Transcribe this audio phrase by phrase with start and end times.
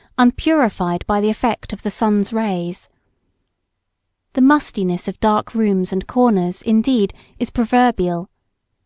[0.16, 2.88] _unpurified by the effect of the sun's rays.
[4.32, 8.30] The mustiness of dark rooms and corners, indeed, is proverbial.